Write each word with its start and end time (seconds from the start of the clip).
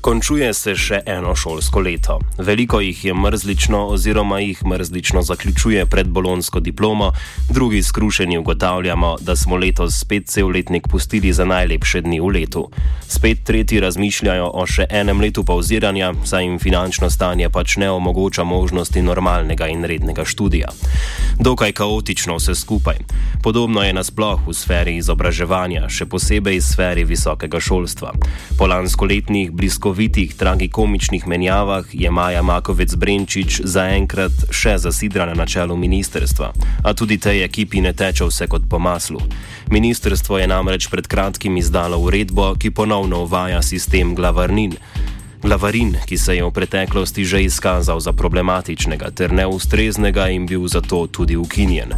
Končuje 0.00 0.46
se 0.54 0.76
še 0.78 1.00
eno 1.10 1.32
šolsko 1.34 1.80
leto. 1.82 2.18
Veliko 2.38 2.78
jih 2.80 3.04
je 3.04 3.14
mrzlično 3.14 3.80
oziroma 3.90 4.38
jih 4.40 4.60
mrzlično 4.64 5.22
zaključuje 5.22 5.86
pred 5.86 6.06
bolonsko 6.06 6.60
diplomo, 6.60 7.12
drugi 7.50 7.82
skrušeni 7.82 8.38
ugotavljamo, 8.38 9.16
da 9.20 9.36
smo 9.36 9.56
letos 9.56 9.98
spet 9.98 10.26
cel 10.26 10.48
letnik 10.54 10.86
pustili 10.88 11.32
za 11.32 11.44
najlepše 11.44 12.00
dni 12.00 12.20
v 12.20 12.26
letu. 12.26 12.68
Spet 13.08 13.42
tretji 13.44 13.80
razmišljajo 13.80 14.50
o 14.54 14.66
še 14.66 14.86
enem 14.90 15.20
letu 15.20 15.44
pauziranja, 15.44 16.12
saj 16.24 16.44
jim 16.44 16.58
finančno 16.62 17.10
stanje 17.10 17.50
pač 17.50 17.76
ne 17.76 17.90
omogoča 17.90 18.44
možnosti 18.44 19.02
normalnega 19.02 19.66
in 19.66 19.84
rednega 19.84 20.24
študija. 20.24 20.70
Dokaj 21.40 21.72
kaotično 21.72 22.38
vse 22.38 22.54
skupaj. 22.54 23.02
Podobno 23.42 23.82
je 23.82 23.92
nasploh 23.92 24.46
v 24.46 24.54
sferi 24.54 24.96
izobraževanja, 25.02 25.88
še 25.90 26.06
posebej 26.06 26.58
v 26.58 26.64
sferi 26.64 27.04
visokega 27.04 27.60
šolstva. 27.60 28.14
Po 28.58 28.66
lanskoletnih 28.66 29.50
blisko 29.50 29.87
slikovitih 29.88 30.34
tragikomičnih 30.34 31.26
menjavah 31.26 31.84
je 31.92 32.10
Maja 32.10 32.42
Makovec 32.42 32.92
Brenčič 32.94 33.60
zaenkrat 33.64 34.52
še 34.52 34.76
zasidrana 34.78 35.32
na 35.32 35.46
čelu 35.48 35.76
ministerstva, 35.76 36.52
a 36.84 36.92
tudi 36.92 37.16
tej 37.16 37.40
ekipi 37.48 37.80
ne 37.80 37.94
teče 37.96 38.28
vse 38.28 38.46
kot 38.52 38.68
po 38.68 38.78
maslu. 38.78 39.16
Ministrstvo 39.72 40.38
je 40.38 40.46
namreč 40.46 40.90
pred 40.92 41.08
kratkim 41.08 41.56
izdalo 41.56 41.96
uredbo, 42.04 42.52
ki 42.60 42.70
ponovno 42.70 43.24
uvaja 43.24 43.62
sistem 43.64 44.12
glavarnin. 44.12 44.76
Glavarin, 45.42 45.94
ki 46.06 46.18
se 46.18 46.34
je 46.36 46.44
v 46.44 46.50
preteklosti 46.50 47.24
že 47.24 47.42
izkazal 47.46 48.00
za 48.00 48.12
problematičnega 48.12 49.10
ter 49.14 49.30
neustreznega 49.32 50.28
in 50.34 50.46
bil 50.46 50.66
zato 50.66 51.06
tudi 51.06 51.36
ukinjen. 51.36 51.94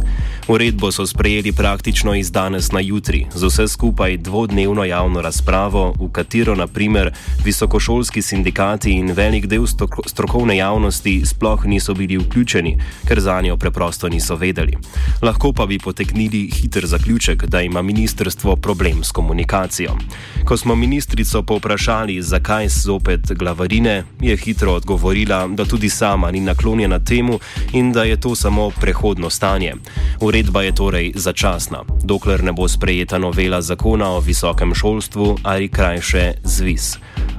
Uredbo 0.47 0.91
so 0.91 1.07
sprejeli 1.07 1.51
praktično 1.51 2.13
iz 2.15 2.31
danes 2.31 2.71
na 2.71 2.79
jutri, 2.79 3.25
z 3.33 3.43
vse 3.43 3.67
skupaj 3.67 4.17
dvodnevno 4.17 4.83
javno 4.83 5.21
razpravo, 5.21 5.93
v 5.99 6.11
katero 6.11 6.55
naprimer 6.55 7.13
visokošolski 7.43 8.21
sindikati 8.21 8.91
in 8.91 9.11
velik 9.11 9.45
del 9.45 9.65
strokovne 10.05 10.57
javnosti 10.57 11.25
sploh 11.25 11.65
niso 11.65 11.93
bili 11.93 12.17
vključeni, 12.17 12.77
ker 13.07 13.19
za 13.19 13.41
njo 13.41 13.57
preprosto 13.57 14.09
niso 14.09 14.35
vedeli. 14.35 14.77
Lahko 15.21 15.53
pa 15.53 15.65
bi 15.65 15.79
poteknili 15.79 16.49
hiter 16.53 16.85
zaključek, 16.85 17.45
da 17.45 17.61
ima 17.61 17.81
ministrstvo 17.81 18.55
problem 18.55 19.03
s 19.03 19.11
komunikacijo. 19.11 19.97
Ko 20.45 20.57
smo 20.57 20.75
ministrico 20.75 21.43
povprašali, 21.43 22.21
zakaj 22.21 22.67
zopet 22.67 23.30
glavarine, 23.33 24.03
je 24.19 24.37
hitro 24.37 24.73
odgovorila, 24.73 25.47
da 25.47 25.65
tudi 25.65 25.89
sama 25.89 26.31
ni 26.31 26.39
naklonjena 26.39 26.99
temu 26.99 27.39
in 27.73 27.91
da 27.91 28.03
je 28.03 28.19
to 28.19 28.35
samo 28.35 28.69
prehodno 28.69 29.29
stanje. 29.29 29.73
Uredba 30.21 30.61
je 30.61 30.75
torej 30.75 31.11
začasna, 31.15 31.83
dokler 32.03 32.43
ne 32.43 32.51
bo 32.51 32.67
sprejeta 32.67 33.17
novela 33.17 33.61
zakona 33.61 34.09
o 34.09 34.19
visokem 34.19 34.75
šolstvu 34.75 35.37
ali 35.43 35.69
krajše 35.69 36.33
ZVIS. 36.43 36.97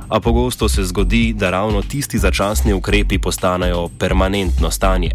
A 0.09 0.21
pogosto 0.21 0.69
se 0.69 0.84
zgodi, 0.84 1.33
da 1.33 1.50
ravno 1.50 1.83
tisti 1.83 2.19
začasni 2.19 2.72
ukrepi 2.72 3.19
postanejo 3.19 3.88
permanentno 3.99 4.71
stanje. 4.71 5.11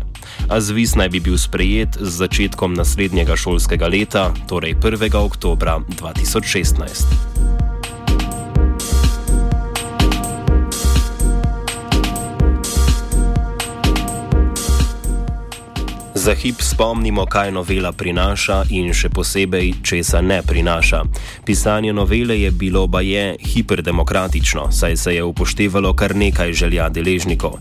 A 0.50 0.62
ZVIS 0.62 0.96
naj 0.96 1.10
bi 1.10 1.20
bil 1.20 1.38
sprejet 1.38 1.98
z 2.00 2.10
začetkom 2.10 2.74
naslednjega 2.74 3.36
šolskega 3.36 3.88
leta, 3.88 4.34
torej 4.48 4.76
1. 4.76 5.16
oktober 5.16 5.70
2016. 6.02 7.57
Za 16.28 16.36
hip 16.36 16.56
spomnimo, 16.60 17.26
kaj 17.26 17.52
novela 17.56 17.94
prinaša 17.96 18.56
in 18.76 18.90
še 18.92 19.08
posebej, 19.16 19.70
česa 19.80 20.20
ne 20.20 20.42
prinaša. 20.44 21.00
Pisanje 21.48 21.94
novele 21.96 22.36
je 22.42 22.52
bilo 22.52 22.82
baje 22.88 23.38
hiperdemokratično, 23.40 24.66
saj 24.72 24.98
se 24.98 25.16
je 25.16 25.24
upoštevalo 25.24 25.94
kar 25.96 26.16
nekaj 26.16 26.52
želja 26.54 26.90
deležnikov. 26.90 27.56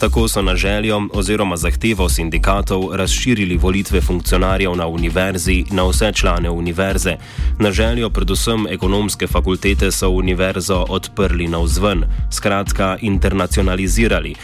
Tako 0.00 0.28
so 0.28 0.42
na 0.42 0.52
željo 0.56 1.00
oziroma 1.16 1.56
zahtevo 1.56 2.08
sindikatov 2.08 2.90
razširili 2.92 3.56
volitve 3.56 4.00
funkcionarjev 4.00 4.76
na 4.76 4.86
univerzi 4.86 5.64
na 5.70 5.88
vse 5.88 6.12
člane 6.12 6.50
univerze. 6.50 7.16
Na 7.58 7.72
željo 7.72 8.10
predvsem 8.10 8.66
ekonomske 8.68 9.26
fakultete 9.26 9.90
so 9.90 10.10
univerzo 10.10 10.84
odprli 10.88 11.48
na 11.48 11.64
vzven, 11.64 12.04
skratka 12.30 12.98
internacionalizirali. 13.00 14.36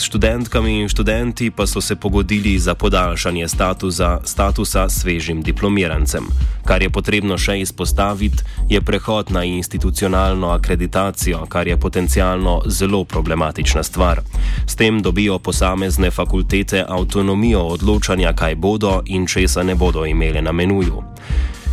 S 0.00 0.08
študentkami 0.08 0.80
in 0.80 0.88
študenti 0.88 1.50
pa 1.50 1.66
so 1.66 1.80
se 1.80 1.96
pogodili 1.96 2.58
za 2.58 2.74
podaljšanje 2.74 3.48
statusa, 3.48 4.20
statusa 4.24 4.88
svežim 4.88 5.42
diplomirancem. 5.42 6.24
Kar 6.64 6.82
je 6.82 6.90
potrebno 6.90 7.36
še 7.38 7.58
izpostaviti, 7.60 8.40
je 8.68 8.80
prehod 8.80 9.30
na 9.30 9.44
institucionalno 9.44 10.48
akreditacijo, 10.56 11.44
kar 11.46 11.68
je 11.68 11.76
potencialno 11.76 12.62
zelo 12.66 13.04
problematična 13.04 13.82
stvar. 13.82 14.22
S 14.66 14.76
tem 14.76 15.02
dobijo 15.02 15.38
posamezne 15.38 16.10
fakultete 16.10 16.84
avtonomijo 16.88 17.60
odločanja, 17.60 18.32
kaj 18.32 18.54
bodo 18.54 19.02
in 19.04 19.26
česa 19.26 19.62
ne 19.62 19.74
bodo 19.74 20.06
imele 20.06 20.40
na 20.42 20.52
menuju. 20.52 21.02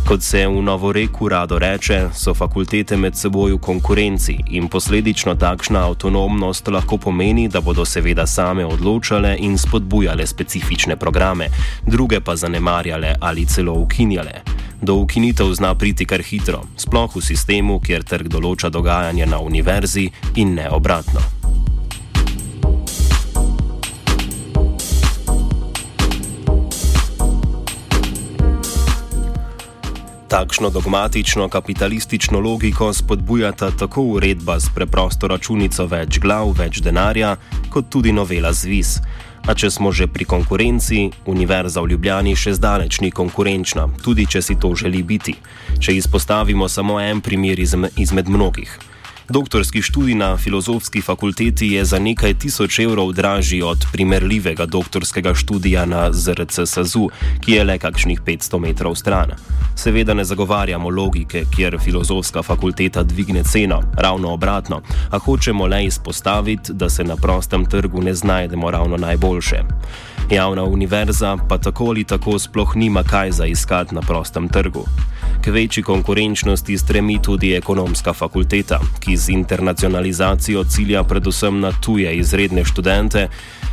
Kot 0.08 0.22
se 0.22 0.46
v 0.46 0.62
Novoreku 0.62 1.28
rado 1.28 1.58
reče, 1.58 2.08
so 2.14 2.32
fakultete 2.34 2.96
med 2.96 3.12
seboj 3.16 3.52
v 3.52 3.58
konkurenci 3.60 4.38
in 4.56 4.68
posledično 4.68 5.34
takšna 5.36 5.82
avtonomnost 5.84 6.68
lahko 6.72 6.96
pomeni, 6.96 7.44
da 7.48 7.60
bodo 7.60 7.84
seveda 7.84 8.26
same 8.26 8.64
odločale 8.64 9.36
in 9.38 9.58
spodbujale 9.58 10.26
specifične 10.26 10.96
programe, 10.96 11.50
druge 11.86 12.20
pa 12.20 12.36
zanemarjale 12.36 13.14
ali 13.20 13.46
celo 13.46 13.74
ukinjale. 13.74 14.40
Do 14.80 14.94
ukinitev 14.94 15.52
zna 15.52 15.74
priti 15.74 16.06
kar 16.06 16.22
hitro, 16.22 16.62
sploh 16.76 17.16
v 17.16 17.20
sistemu, 17.20 17.76
kjer 17.80 18.02
trg 18.02 18.32
določa 18.32 18.72
dogajanje 18.72 19.26
na 19.26 19.44
univerzi 19.44 20.08
in 20.36 20.54
ne 20.54 20.70
obratno. 20.70 21.37
Takšno 30.38 30.70
dogmatično 30.70 31.48
kapitalistično 31.48 32.40
logiko 32.40 32.92
spodbujata 32.92 33.70
tako 33.70 34.02
uredba 34.02 34.60
s 34.60 34.70
preprosto 34.74 35.26
računico 35.28 35.86
več 35.90 36.20
glav, 36.22 36.52
več 36.54 36.78
denarja, 36.78 37.32
kot 37.74 37.88
tudi 37.90 38.12
novela 38.14 38.52
ZVIS. 38.54 38.92
A 39.50 39.56
če 39.58 39.70
smo 39.74 39.90
že 39.90 40.06
pri 40.06 40.28
konkurenci, 40.30 41.08
Univerza 41.26 41.82
v 41.82 41.90
Ljubljani 41.90 42.36
še 42.38 42.54
zdaleč 42.54 43.00
ni 43.02 43.10
konkurenčna, 43.10 43.88
tudi 44.04 44.28
če 44.30 44.42
si 44.42 44.54
to 44.54 44.70
želi 44.78 45.02
biti. 45.02 45.34
Če 45.82 45.96
izpostavimo 45.98 46.68
samo 46.70 47.00
en 47.02 47.18
primer 47.18 47.58
izmed 47.58 48.30
mnogih. 48.30 48.78
Doktorski 49.30 49.82
študij 49.82 50.14
na 50.14 50.36
filozofski 50.36 51.00
fakulteti 51.00 51.66
je 51.66 51.84
za 51.84 51.98
nekaj 51.98 52.34
tisoč 52.34 52.78
evrov 52.78 53.12
dražji 53.12 53.62
od 53.62 53.86
primerljivega 53.92 54.66
doktorskega 54.66 55.34
študija 55.34 55.84
na 55.86 56.12
ZRC 56.12 56.60
SAZU, 56.64 57.10
ki 57.40 57.52
je 57.52 57.64
le 57.64 57.78
kakšnih 57.78 58.22
500 58.22 58.58
metrov 58.58 58.94
stran. 58.94 59.30
Seveda 59.76 60.14
ne 60.14 60.24
zagovarjamo 60.24 60.88
logike, 60.88 61.44
kjer 61.56 61.78
filozofska 61.84 62.42
fakulteta 62.42 63.02
dvigne 63.02 63.44
ceno, 63.44 63.82
ravno 63.96 64.32
obratno, 64.32 64.80
a 65.10 65.18
hočemo 65.18 65.66
le 65.66 65.84
izpostaviti, 65.84 66.72
da 66.72 66.88
se 66.88 67.04
na 67.04 67.16
prostem 67.16 67.66
trgu 67.66 68.02
ne 68.02 68.14
znajdemo 68.14 68.70
ravno 68.70 68.96
najboljše. 68.96 69.62
Javna 70.30 70.64
univerza 70.64 71.36
pa 71.48 71.58
tako 71.58 71.84
ali 71.84 72.04
tako 72.04 72.38
sploh 72.38 72.76
nima 72.76 73.02
kaj 73.02 73.30
za 73.30 73.46
iskati 73.46 73.94
na 73.94 74.00
prostem 74.00 74.48
trgu. 74.48 74.84
K 75.44 75.50
večji 75.50 75.82
konkurenčnosti 75.82 76.78
stremi 76.78 77.22
tudi 77.22 77.54
ekonomska 77.54 78.12
fakulteta, 78.12 78.80
ki 79.00 79.16
z 79.16 79.28
internacionalizacijo 79.28 80.64
cilja 80.64 81.02
predvsem 81.04 81.60
na 81.60 81.72
tuje 81.72 82.16
izredne 82.16 82.64
študente, 82.64 83.28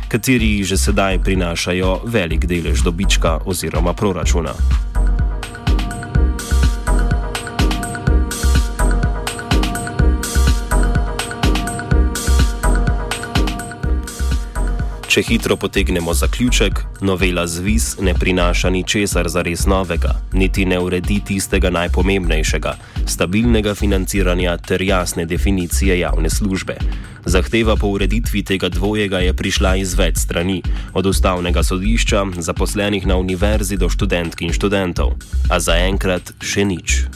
kateri 0.08 0.64
že 0.64 0.76
sedaj 0.76 1.18
prinašajo 1.18 2.00
velik 2.04 2.46
delež 2.46 2.82
dobička 2.82 3.38
oziroma 3.44 3.92
proračuna. 3.92 4.52
Če 15.16 15.22
hitro 15.24 15.56
potegnemo 15.56 16.12
zaključek, 16.12 16.80
novela 17.00 17.46
ZVIS 17.48 18.02
ne 18.04 18.12
prinaša 18.14 18.68
ničesar 18.70 19.30
zares 19.32 19.62
novega, 19.64 20.10
niti 20.36 20.66
ne 20.68 20.76
uredi 20.76 21.22
tistega 21.24 21.70
najpomembnejšega- 21.72 22.74
stabilnega 23.14 23.72
financiranja 23.74 24.58
ter 24.58 24.82
jasne 24.82 25.24
definicije 25.24 25.98
javne 25.98 26.30
službe. 26.30 26.76
Zahteva 27.24 27.76
po 27.76 27.86
ureditvi 27.96 28.42
tega 28.42 28.68
dvojega 28.68 29.18
je 29.24 29.32
prišla 29.32 29.76
iz 29.76 29.94
več 29.94 30.18
strani, 30.18 30.62
od 30.92 31.06
ustavnega 31.06 31.62
sodišča, 31.62 32.26
zaposlenih 32.36 33.06
na 33.06 33.16
univerzi 33.16 33.76
do 33.76 33.88
študentk 33.88 34.42
in 34.42 34.52
študentov, 34.52 35.16
a 35.48 35.60
zaenkrat 35.60 36.32
še 36.44 36.64
nič. 36.64 37.08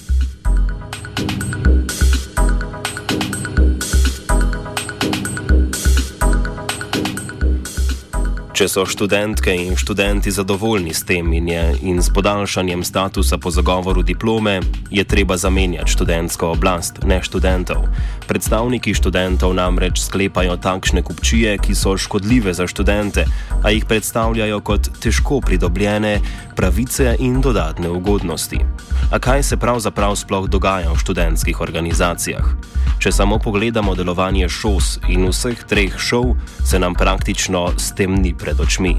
Če 8.60 8.66
so 8.68 8.82
študentke 8.84 9.54
in 9.56 9.72
študenti 9.72 10.28
zadovoljni 10.28 10.92
s 10.92 11.06
tem 11.08 11.30
in, 11.32 11.46
je, 11.48 11.62
in 11.80 12.02
s 12.04 12.10
podaljšanjem 12.12 12.82
statusa 12.84 13.38
po 13.40 13.48
zagovoru 13.48 14.02
diplome, 14.04 14.58
je 14.92 15.04
treba 15.04 15.38
zamenjati 15.40 15.88
študentsko 15.88 16.50
oblast, 16.52 17.00
ne 17.08 17.22
študentov. 17.24 17.86
Predstavniki 18.30 18.94
študentov 18.94 19.50
namreč 19.58 19.98
sklepajo 20.06 20.54
takšne 20.54 21.02
kupčije, 21.02 21.58
ki 21.58 21.74
so 21.74 21.98
škodljive 21.98 22.54
za 22.54 22.70
študente, 22.70 23.26
a 23.58 23.74
jih 23.74 23.82
predstavljajo 23.82 24.60
kot 24.62 24.86
težko 25.02 25.40
pridobljene 25.42 26.20
pravice 26.54 27.16
in 27.18 27.40
dodatne 27.42 27.90
ugodnosti. 27.90 28.62
A 29.10 29.18
kaj 29.18 29.42
se 29.42 29.58
pravzaprav 29.58 30.14
sploh 30.14 30.46
dogaja 30.46 30.94
v 30.94 31.02
študentskih 31.02 31.58
organizacijah? 31.58 32.46
Če 33.02 33.10
samo 33.10 33.42
pogledamo 33.42 33.98
delovanje 33.98 34.46
šos 34.46 35.00
in 35.10 35.26
vseh 35.26 35.66
treh 35.66 35.98
šov, 35.98 36.38
se 36.62 36.78
nam 36.78 36.94
praktično 36.94 37.74
s 37.74 37.90
tem 37.98 38.14
ni 38.14 38.30
pred 38.30 38.62
očmi. 38.62 38.94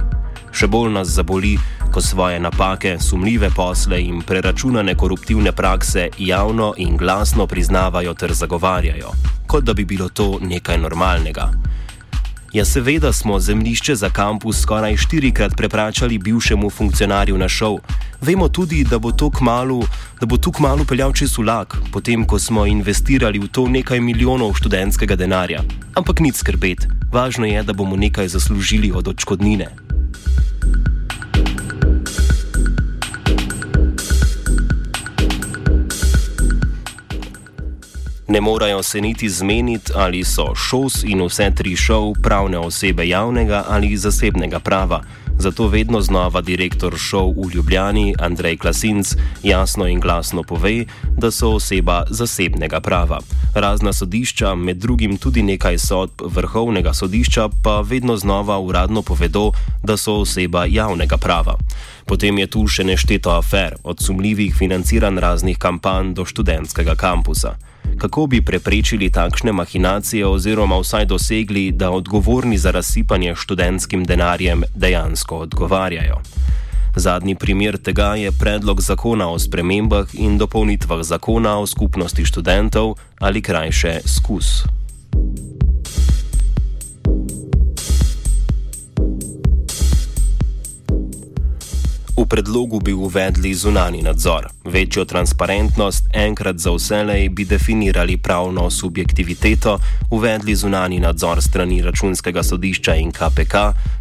Še 0.52 0.68
bolj 0.68 0.92
nas 0.92 1.08
zaboli, 1.08 1.56
ko 1.92 2.02
svoje 2.02 2.40
napake, 2.40 2.98
sumljive 3.00 3.50
posle 3.56 4.02
in 4.02 4.22
preračunane 4.22 4.96
koruptivne 4.96 5.52
prakse 5.52 6.10
javno 6.18 6.74
in 6.78 6.98
glasno 6.98 7.48
priznavajo 7.48 8.14
ter 8.14 8.34
zagovarjajo, 8.34 9.12
kot 9.48 9.64
da 9.64 9.74
bi 9.74 9.86
bilo 9.86 10.10
to 10.10 10.40
nekaj 10.42 10.78
normalnega. 10.78 11.52
Ja, 12.54 12.66
seveda 12.66 13.14
smo 13.14 13.40
zemljišče 13.40 13.96
za 13.96 14.10
kampus 14.10 14.62
skoraj 14.62 14.98
štirikrat 14.98 15.54
prepračali 15.58 16.18
bivšemu 16.18 16.70
funkcionarju 16.70 17.38
na 17.38 17.48
šov. 17.50 17.78
Vemo 18.22 18.50
tudi, 18.50 18.84
da 18.84 19.00
bo 19.00 19.12
to 19.12 19.30
kmalo, 19.30 19.82
da 20.20 20.26
bo 20.26 20.38
tu 20.38 20.52
kmalo 20.52 20.86
peljal 20.86 21.14
čez 21.14 21.38
ulak, 21.40 21.78
potem 21.92 22.26
ko 22.26 22.40
smo 22.40 22.66
investirali 22.66 23.40
v 23.40 23.48
to 23.48 23.68
nekaj 23.68 24.00
milijonov 24.00 24.54
študentskega 24.54 25.16
denarja. 25.16 25.64
Ampak 25.96 26.20
nič 26.20 26.36
skrbeti, 26.36 26.88
važno 27.12 27.46
je, 27.46 27.64
da 27.64 27.74
bomo 27.74 27.96
nekaj 27.96 28.28
zaslužili 28.28 28.92
od 28.92 29.08
odškodnine. 29.08 29.68
Ne 38.32 38.42
morajo 38.42 38.84
se 38.84 39.02
niti 39.02 39.30
zmeniti, 39.30 39.92
ali 39.96 40.24
so 40.24 40.56
šos 40.56 41.04
in 41.04 41.22
vse 41.26 41.52
tri 41.56 41.76
šov 41.76 42.14
pravne 42.24 42.58
osebe 42.58 43.08
javnega 43.08 43.64
ali 43.68 43.98
zasebnega 43.98 44.60
prava. 44.60 45.02
Zato 45.40 45.68
vedno 45.68 46.02
znova 46.02 46.42
direktor 46.42 46.96
šov 46.98 47.30
v 47.32 47.50
Ljubljani, 47.54 48.16
Andrej 48.20 48.58
Klasinc, 48.58 49.16
jasno 49.44 49.88
in 49.88 50.00
glasno 50.00 50.44
pove, 50.44 50.86
da 51.18 51.32
so 51.32 51.50
oseba 51.50 52.04
zasebnega 52.10 52.80
prava. 52.80 53.20
Razna 53.56 53.94
sodišča, 53.94 54.56
med 54.56 54.78
drugim 54.78 55.18
tudi 55.18 55.44
nekaj 55.44 55.78
sodb 55.78 56.22
vrhovnega 56.26 56.94
sodišča, 56.94 57.50
pa 57.64 57.82
vedno 57.82 58.18
znova 58.18 58.60
uradno 58.60 59.02
povedo, 59.02 59.52
da 59.84 59.98
so 59.98 60.14
oseba 60.14 60.66
javnega 60.66 61.18
prava. 61.18 61.58
Potem 62.06 62.38
je 62.38 62.48
tu 62.48 62.68
še 62.68 62.84
nešteto 62.84 63.30
afer, 63.30 63.76
od 63.84 64.00
sumljivih 64.00 64.56
financiranj 64.56 65.20
raznih 65.20 65.58
kampanj 65.58 66.14
do 66.14 66.26
študentskega 66.26 66.96
kampusa 66.96 67.71
kako 67.98 68.28
bi 68.28 68.42
preprečili 68.42 69.10
takšne 69.10 69.52
mahinacije 69.52 70.26
oziroma 70.26 70.80
vsaj 70.80 71.06
dosegli, 71.06 71.72
da 71.72 71.92
odgovorni 71.92 72.58
za 72.58 72.72
razsipanje 72.72 73.36
študentskim 73.36 74.04
denarjem 74.04 74.64
dejansko 74.76 75.38
odgovarjajo. 75.38 76.22
Zadnji 76.96 77.36
primer 77.36 77.78
tega 77.78 78.16
je 78.16 78.32
predlog 78.32 78.82
zakona 78.82 79.30
o 79.30 79.40
spremembah 79.40 80.08
in 80.14 80.38
dopolnitvah 80.38 81.04
zakona 81.04 81.60
o 81.60 81.68
skupnosti 81.68 82.26
študentov 82.26 82.96
ali 83.20 83.42
krajše 83.42 84.00
skus. 84.06 84.64
Predlogu 92.32 92.80
bi 92.80 92.94
uvedli 92.94 93.54
zunani 93.54 94.02
nadzor, 94.02 94.48
večjo 94.64 95.06
transparentnost, 95.06 96.06
enkrat 96.14 96.58
za 96.58 96.72
vselej 96.72 97.30
bi 97.30 97.46
definirali 97.46 98.18
pravno 98.18 98.70
subjektiviteto, 98.70 99.80
uvedli 100.12 100.56
zunani 100.56 101.00
nadzor 101.00 101.42
strani 101.42 101.82
računskega 101.82 102.44
sodišča 102.44 102.96
in 102.96 103.12
KPK 103.12 103.56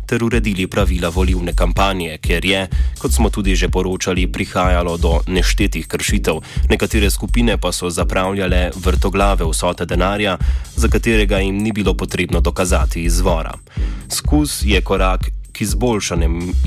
ter 0.06 0.24
uredili 0.24 0.66
pravila 0.66 1.08
volivne 1.08 1.52
kampanje, 1.56 2.18
ker 2.22 2.44
je, 2.44 2.68
kot 2.98 3.12
smo 3.12 3.30
tudi 3.30 3.56
že 3.56 3.68
poročali, 3.68 4.26
prihajalo 4.32 4.96
do 4.96 5.18
neštetih 5.26 5.86
kršitev, 5.86 6.38
nekatere 6.70 7.10
skupine 7.10 7.58
pa 7.58 7.72
so 7.72 7.90
zapravljale 7.90 8.70
vrtoglave 8.76 9.44
vsote 9.50 9.86
denarja, 9.86 10.38
za 10.76 10.88
katerega 10.88 11.38
jim 11.38 11.58
ni 11.58 11.72
bilo 11.72 11.94
potrebno 11.94 12.40
dokazati 12.40 13.02
izvora. 13.02 13.54
Skus 14.08 14.62
je 14.62 14.80
korak 14.80 15.39
k 15.52 15.60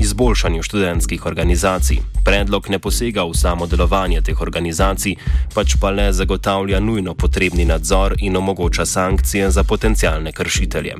izboljšanju 0.00 0.62
študentskih 0.62 1.26
organizacij. 1.26 1.98
Predlog 2.24 2.70
ne 2.70 2.78
posega 2.78 3.24
v 3.24 3.34
samo 3.34 3.66
delovanje 3.66 4.20
teh 4.20 4.40
organizacij, 4.40 5.16
pač 5.54 5.76
pa 5.80 5.90
le 5.90 6.12
zagotavlja 6.12 6.80
nujno 6.80 7.14
potrebni 7.14 7.64
nadzor 7.64 8.14
in 8.18 8.36
omogoča 8.36 8.86
sankcije 8.86 9.50
za 9.50 9.64
potencijalne 9.64 10.32
kršitelje. 10.32 10.94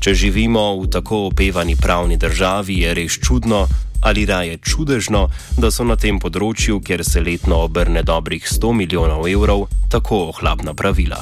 Če 0.00 0.14
živimo 0.14 0.80
v 0.80 0.88
tako 0.90 1.26
opevani 1.26 1.76
pravni 1.76 2.16
državi, 2.16 2.80
je 2.80 2.94
res 2.94 3.18
čudno. 3.20 3.66
Ali 4.02 4.24
raje 4.24 4.56
čudežno, 4.64 5.28
da 5.60 5.68
so 5.70 5.84
na 5.84 5.96
tem 5.96 6.16
področju, 6.16 6.80
kjer 6.80 7.04
se 7.04 7.20
letno 7.20 7.60
obrne 7.66 8.02
dobrih 8.02 8.48
100 8.48 8.72
milijonov 8.72 9.28
evrov, 9.28 9.68
tako 9.92 10.24
ohlapna 10.32 10.72
pravila. 10.74 11.20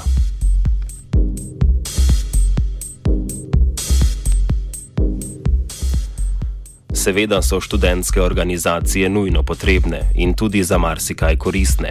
Seveda 6.99 7.43
so 7.43 7.61
študentske 7.61 8.23
organizacije 8.23 9.09
nujno 9.09 9.43
potrebne 9.43 10.01
in 10.15 10.35
tudi 10.35 10.63
za 10.63 10.79
marsikaj 10.79 11.37
koristne. 11.37 11.91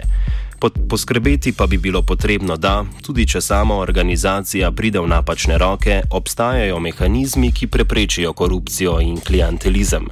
Poskrbeti 0.88 1.52
pa 1.52 1.66
bi 1.66 1.78
bilo 1.78 2.02
potrebno, 2.02 2.56
da, 2.56 2.84
tudi 3.06 3.26
če 3.26 3.40
sama 3.40 3.78
organizacija 3.78 4.70
pride 4.72 5.00
v 5.00 5.08
napačne 5.08 5.58
roke, 5.58 6.02
obstajajo 6.10 6.80
mehanizmi, 6.80 7.52
ki 7.52 7.66
preprečijo 7.66 8.32
korupcijo 8.32 9.00
in 9.00 9.16
klientelizem. 9.20 10.10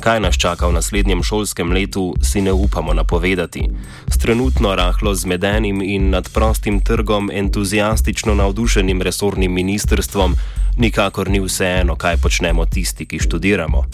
Kaj 0.00 0.20
nas 0.20 0.36
čaka 0.38 0.68
v 0.68 0.72
naslednjem 0.78 1.22
šolskem 1.22 1.72
letu, 1.72 2.14
si 2.22 2.42
ne 2.42 2.52
upamo 2.52 2.94
napovedati. 2.94 3.66
S 4.06 4.18
trenutno 4.18 4.74
rahlo 4.74 5.14
zmedenim 5.14 5.82
in 5.82 6.10
nad 6.10 6.28
prostim 6.32 6.80
trgom 6.80 7.30
entuzijastično 7.34 8.34
navdušenim 8.34 9.02
resornim 9.02 9.52
ministrstvom 9.52 10.36
nikakor 10.78 11.30
ni 11.30 11.40
vseeno, 11.40 11.96
kaj 11.96 12.16
počnemo 12.16 12.66
tisti, 12.66 13.06
ki 13.06 13.18
študiramo. 13.18 13.84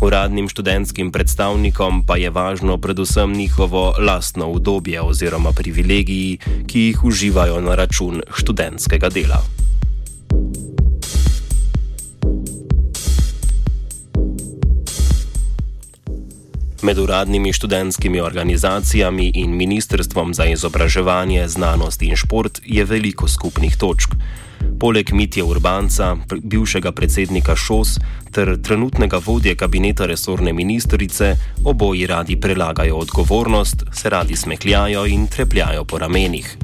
Uradnim 0.00 0.48
študentskim 0.48 1.12
predstavnikom 1.12 2.04
pa 2.06 2.16
je 2.16 2.30
važno 2.30 2.78
predvsem 2.78 3.32
njihovo 3.32 3.94
lastno 3.98 4.48
udobje 4.48 5.00
oziroma 5.00 5.52
privilegiji, 5.52 6.38
ki 6.66 6.80
jih 6.80 7.04
uživajo 7.04 7.60
na 7.60 7.74
račun 7.74 8.20
študentskega 8.36 9.08
dela. 9.08 9.55
Med 16.86 16.98
uradnimi 16.98 17.52
študentskimi 17.52 18.20
organizacijami 18.20 19.30
in 19.34 19.56
Ministrstvom 19.56 20.34
za 20.34 20.44
izobraževanje, 20.44 21.48
znanost 21.48 22.02
in 22.02 22.16
šport 22.16 22.60
je 22.64 22.84
veliko 22.84 23.28
skupnih 23.28 23.76
točk. 23.76 24.14
Poleg 24.80 25.10
Mitja 25.12 25.44
Urbanca, 25.44 26.16
bivšega 26.42 26.92
predsednika 26.92 27.56
ŠOS 27.56 27.98
ter 28.30 28.54
trenutnega 28.62 29.18
vodje 29.26 29.56
kabineta 29.56 30.06
resorne 30.06 30.52
ministrice, 30.52 31.34
oboji 31.64 32.06
radi 32.06 32.40
prelagajo 32.40 32.96
odgovornost, 32.96 33.84
se 33.92 34.10
radi 34.10 34.36
smehljajo 34.36 35.06
in 35.06 35.26
trepljajo 35.26 35.84
po 35.84 35.98
ramenih. 35.98 36.56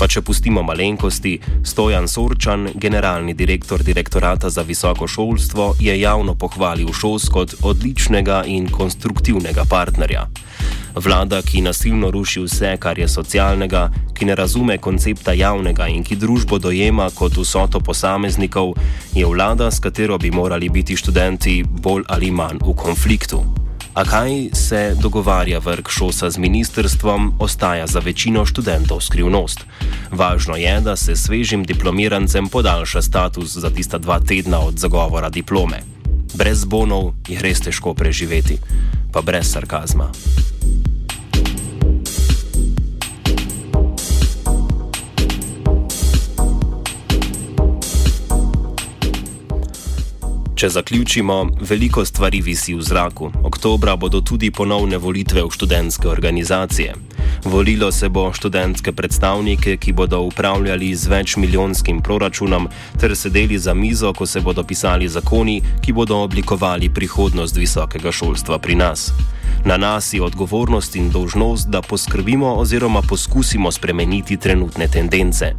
Pa 0.00 0.08
če 0.08 0.22
pustimo 0.24 0.62
malenkosti, 0.64 1.34
Stojan 1.60 2.08
Sorčan, 2.08 2.70
generalni 2.74 3.34
direktor 3.36 3.82
direktorata 3.84 4.48
za 4.50 4.64
visoko 4.64 5.04
šolstvo, 5.04 5.74
je 5.80 6.00
javno 6.00 6.34
pohvalil 6.34 6.88
šolsko 6.88 7.40
kot 7.40 7.54
odličnega 7.62 8.42
in 8.46 8.66
konstruktivnega 8.72 9.64
partnerja. 9.68 10.24
Vlada, 10.94 11.42
ki 11.42 11.60
nasilno 11.62 12.10
ruši 12.10 12.40
vse, 12.46 12.72
kar 12.80 12.98
je 12.98 13.08
socialnega, 13.08 13.90
ki 14.16 14.24
ne 14.24 14.34
razume 14.34 14.78
koncepta 14.78 15.36
javnega 15.36 15.86
in 15.92 16.04
ki 16.04 16.16
družbo 16.16 16.58
dojema 16.58 17.10
kot 17.14 17.36
vsoto 17.36 17.80
posameznikov, 17.80 18.74
je 19.14 19.26
vlada, 19.26 19.70
s 19.70 19.80
katero 19.80 20.18
bi 20.18 20.30
morali 20.30 20.68
biti 20.68 20.96
študenti 20.96 21.62
bolj 21.64 22.08
ali 22.08 22.30
manj 22.30 22.64
v 22.64 22.76
konfliktu. 22.76 23.59
A 23.94 24.04
kaj 24.04 24.48
se 24.54 24.94
dogovarja 25.02 25.58
vrh 25.58 25.88
šosa 25.88 26.30
z 26.30 26.38
ministrstvom, 26.38 27.34
ostaja 27.38 27.86
za 27.86 27.98
večino 27.98 28.46
študentov 28.46 29.00
skrivnost. 29.00 29.66
Važno 30.10 30.56
je, 30.56 30.80
da 30.80 30.96
se 30.96 31.16
svežim 31.16 31.64
diplomirancem 31.64 32.48
podaljša 32.48 33.02
status 33.02 33.56
za 33.56 33.70
tista 33.70 33.98
dva 33.98 34.20
tedna 34.20 34.60
od 34.60 34.78
zagovora 34.78 35.28
diplome. 35.28 35.82
Brez 36.34 36.64
bonov 36.64 37.12
je 37.28 37.40
res 37.42 37.60
težko 37.60 37.94
preživeti, 37.94 38.58
pa 39.12 39.20
brez 39.20 39.50
sarkazma. 39.52 40.12
Če 50.60 50.68
zaključimo, 50.68 51.34
veliko 51.64 52.02
stvari 52.04 52.42
visi 52.44 52.74
v 52.76 52.82
zraku. 52.84 53.30
Oktobra 53.48 53.94
bodo 53.96 54.20
tudi 54.20 54.50
ponovne 54.52 54.98
volitve 55.00 55.40
v 55.40 55.48
študentske 55.56 56.08
organizacije. 56.08 56.94
Volilo 57.44 57.88
se 57.92 58.10
bo 58.12 58.26
študentske 58.32 58.92
predstavnike, 58.92 59.78
ki 59.80 59.94
bodo 59.96 60.20
upravljali 60.20 60.92
z 60.94 61.08
večmilijonskim 61.08 62.02
proračunom, 62.02 62.68
ter 63.00 63.16
sedeli 63.16 63.58
za 63.58 63.74
mizo, 63.74 64.12
ko 64.12 64.26
se 64.26 64.40
bodo 64.40 64.62
pisali 64.62 65.08
zakoni, 65.08 65.62
ki 65.80 65.96
bodo 65.96 66.20
oblikovali 66.28 66.92
prihodnost 66.92 67.56
visokega 67.56 68.12
šolstva 68.12 68.58
pri 68.58 68.76
nas. 68.76 69.12
Na 69.64 69.76
nas 69.76 70.12
je 70.12 70.22
odgovornost 70.22 70.96
in 70.96 71.10
dožnost, 71.10 71.68
da 71.68 71.80
poskrbimo 71.82 72.54
oziroma 72.54 73.00
poskusimo 73.02 73.72
spremeniti 73.72 74.36
trenutne 74.36 74.88
tendence. 74.88 75.54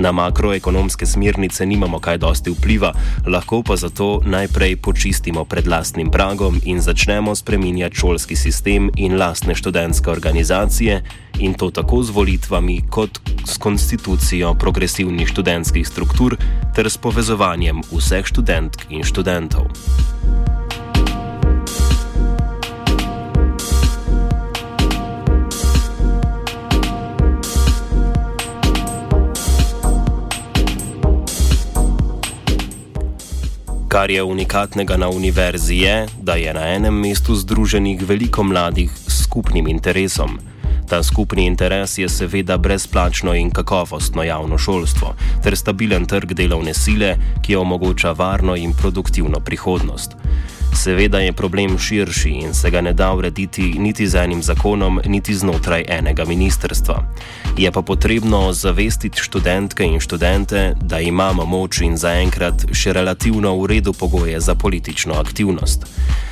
Na 0.00 0.12
makroekonomske 0.12 1.06
smernice 1.06 1.66
nimamo 1.66 1.98
kaj 2.00 2.18
dosti 2.18 2.50
vpliva, 2.50 2.94
lahko 3.26 3.62
pa 3.62 3.76
zato 3.76 4.22
najprej 4.24 4.76
počistimo 4.76 5.44
pred 5.44 5.68
lastnim 5.68 6.10
pragom 6.10 6.56
in 6.64 6.80
začnemo 6.80 7.34
spreminjati 7.34 7.96
šolski 7.96 8.36
sistem 8.36 8.90
in 8.96 9.18
lastne 9.20 9.54
študentske 9.54 10.10
organizacije, 10.10 11.02
in 11.38 11.54
to 11.54 11.70
tako 11.70 12.02
z 12.02 12.10
volitvami 12.10 12.80
kot 12.90 13.20
s 13.44 13.58
konstitucijo 13.58 14.54
progresivnih 14.54 15.28
študentskih 15.28 15.88
struktur 15.88 16.36
ter 16.74 16.90
s 16.90 16.96
povezovanjem 16.96 17.84
vseh 17.92 18.24
študentk 18.24 18.88
in 18.88 19.04
študentov. 19.04 19.68
Kar 34.00 34.10
je 34.10 34.22
unikatnega 34.22 34.96
na 34.96 35.08
univerzi 35.08 35.76
je, 35.76 36.06
da 36.22 36.34
je 36.34 36.54
na 36.54 36.60
enem 36.72 36.94
mestu 37.00 37.34
združenih 37.34 38.00
veliko 38.08 38.42
mladih 38.42 38.90
s 38.96 39.24
skupnim 39.24 39.66
interesom. 39.68 40.38
Ta 40.88 41.02
skupni 41.02 41.44
interes 41.46 41.98
je 41.98 42.08
seveda 42.08 42.56
brezplačno 42.56 43.34
in 43.34 43.50
kakovostno 43.50 44.22
javno 44.22 44.58
šolstvo 44.58 45.12
ter 45.44 45.56
stabilen 45.56 46.06
trg 46.06 46.32
delovne 46.32 46.74
sile, 46.74 47.16
ki 47.42 47.56
omogoča 47.56 48.12
varno 48.12 48.56
in 48.56 48.72
produktivno 48.72 49.40
prihodnost. 49.40 50.16
Seveda 50.80 51.18
je 51.18 51.32
problem 51.32 51.78
širši 51.78 52.30
in 52.30 52.54
se 52.54 52.70
ga 52.70 52.80
ne 52.80 52.92
da 52.92 53.12
urediti 53.14 53.62
niti 53.62 54.06
z 54.08 54.14
enim 54.14 54.42
zakonom, 54.42 55.00
niti 55.04 55.34
znotraj 55.34 55.84
enega 55.88 56.24
ministrstva. 56.24 57.02
Je 57.58 57.72
pa 57.72 57.82
potrebno 57.82 58.52
zavestiti 58.52 59.20
študentke 59.20 59.84
in 59.84 60.00
študente, 60.00 60.74
da 60.80 61.00
imamo 61.00 61.44
moč 61.44 61.80
in 61.80 61.96
zaenkrat 61.96 62.64
še 62.72 62.92
relativno 62.92 63.52
v 63.60 63.66
redu 63.66 63.92
pogoje 63.92 64.40
za 64.40 64.54
politično 64.54 65.20
aktivnost. 65.20 65.84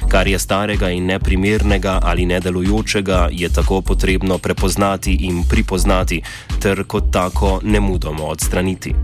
Kar 0.09 0.29
je 0.29 0.38
starega 0.38 0.88
in 0.91 1.07
neprimernega 1.07 1.99
ali 2.03 2.27
nedelujočega, 2.27 3.29
je 3.33 3.49
tako 3.49 3.81
potrebno 3.81 4.38
prepoznati 4.38 5.12
in 5.12 5.45
pripoznati, 5.49 6.23
ter 6.61 6.85
kot 6.85 7.12
tako 7.12 7.61
ne 7.62 7.81
mudoma 7.81 8.25
odstraniti. 8.25 8.95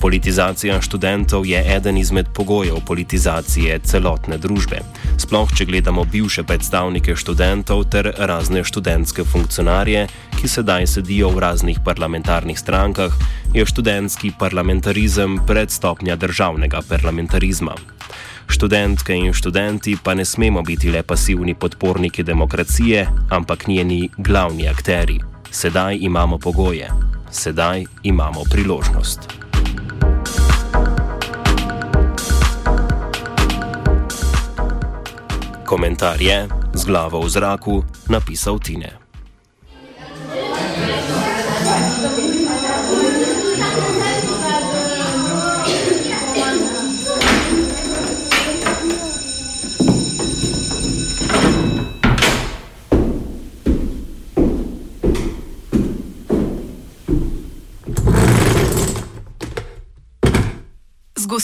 Politizacija 0.00 0.80
študentov 0.80 1.46
je 1.46 1.76
eden 1.76 1.98
izmed 1.98 2.26
pogojev 2.34 2.76
politizacije 2.86 3.78
celotne 3.78 4.38
družbe. 4.38 4.78
Sploh, 5.18 5.50
če 5.56 5.64
gledamo 5.64 6.04
bivše 6.04 6.44
predstavnike 6.44 7.16
študentov 7.16 7.84
ter 7.90 8.12
razne 8.18 8.62
študentske 8.64 9.24
funkcionarje, 9.24 10.06
ki 10.40 10.48
sedaj 10.48 10.86
sedijo 10.86 11.32
v 11.34 11.42
raznih 11.42 11.80
parlamentarnih 11.84 12.58
strankah, 12.58 13.10
je 13.54 13.66
študentski 13.66 14.32
parlamentarizem 14.38 15.40
predstopnja 15.46 16.16
državnega 16.16 16.86
parlamentarizma. 16.88 17.74
Študentke 18.48 19.14
in 19.14 19.32
študenti 19.32 19.96
pa 20.02 20.14
ne 20.14 20.24
smemo 20.24 20.62
biti 20.62 20.90
le 20.90 21.02
pasivni 21.02 21.54
podporniki 21.54 22.22
demokracije, 22.22 23.06
ampak 23.30 23.66
njeni 23.66 24.10
glavni 24.18 24.68
akteri. 24.68 25.20
Sedaj 25.50 25.98
imamo 26.00 26.38
pogoje, 26.38 26.88
sedaj 27.30 27.84
imamo 28.02 28.42
priložnost. 28.50 29.20
Komentar 35.66 36.22
je 36.22 36.48
z 36.74 36.84
glavo 36.84 37.20
v 37.20 37.28
zraku 37.28 37.84
napisal 38.08 38.58
Tine. 38.58 39.05